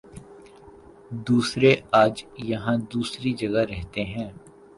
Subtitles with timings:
[1.27, 2.15] دوسرے آج
[2.49, 4.29] یہاں دوسری جگہ رہتے ہیں